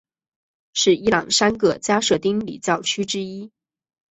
[0.73, 3.51] 是伊朗三个加色丁礼教区之一。